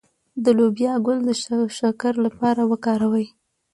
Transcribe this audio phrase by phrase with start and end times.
[0.43, 1.29] د لوبیا ګل د
[1.79, 3.27] شکر لپاره وکاروئ